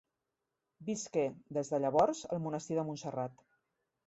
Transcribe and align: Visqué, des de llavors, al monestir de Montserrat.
Visqué, 0.87 1.25
des 1.59 1.69
de 1.75 1.81
llavors, 1.85 2.23
al 2.37 2.43
monestir 2.47 2.79
de 2.81 2.87
Montserrat. 2.89 3.47